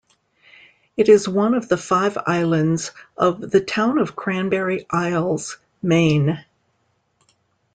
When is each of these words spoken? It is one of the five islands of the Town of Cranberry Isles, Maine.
It 0.97 1.09
is 1.09 1.29
one 1.29 1.53
of 1.53 1.69
the 1.69 1.77
five 1.77 2.17
islands 2.25 2.89
of 3.17 3.39
the 3.51 3.61
Town 3.61 3.99
of 3.99 4.15
Cranberry 4.15 4.87
Isles, 4.89 5.59
Maine. 5.83 6.43